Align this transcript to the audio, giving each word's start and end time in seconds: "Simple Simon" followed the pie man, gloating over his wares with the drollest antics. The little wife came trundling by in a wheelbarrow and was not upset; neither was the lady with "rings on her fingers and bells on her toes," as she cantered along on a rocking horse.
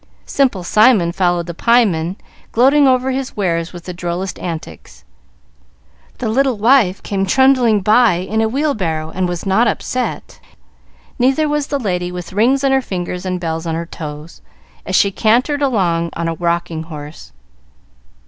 "Simple 0.25 0.63
Simon" 0.63 1.11
followed 1.11 1.45
the 1.45 1.53
pie 1.53 1.85
man, 1.85 2.15
gloating 2.51 2.87
over 2.87 3.11
his 3.11 3.37
wares 3.37 3.71
with 3.71 3.83
the 3.85 3.93
drollest 3.93 4.39
antics. 4.39 5.03
The 6.17 6.27
little 6.27 6.57
wife 6.57 7.03
came 7.03 7.23
trundling 7.23 7.81
by 7.81 8.13
in 8.15 8.41
a 8.41 8.47
wheelbarrow 8.49 9.11
and 9.11 9.29
was 9.29 9.45
not 9.45 9.67
upset; 9.67 10.39
neither 11.19 11.47
was 11.47 11.67
the 11.67 11.77
lady 11.79 12.11
with 12.11 12.33
"rings 12.33 12.63
on 12.63 12.71
her 12.71 12.81
fingers 12.81 13.27
and 13.27 13.39
bells 13.39 13.67
on 13.67 13.75
her 13.75 13.85
toes," 13.85 14.41
as 14.87 14.95
she 14.95 15.11
cantered 15.11 15.61
along 15.61 16.09
on 16.13 16.27
a 16.27 16.33
rocking 16.33 16.81
horse. 16.81 17.31